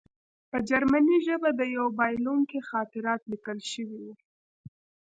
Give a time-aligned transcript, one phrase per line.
[0.49, 4.13] په جرمني ژبه د یوه بایلونکي خاطرات لیکل شوي وو